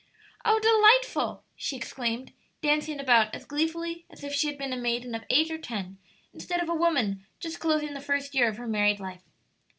[0.43, 5.13] "Oh delightful!" she exclaimed, dancing about as gleefully as if she had been a maiden
[5.13, 5.99] of eight or ten
[6.33, 9.21] instead of a woman just closing the first year of her married life.